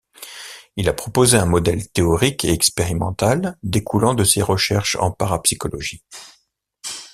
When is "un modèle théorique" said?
1.37-2.43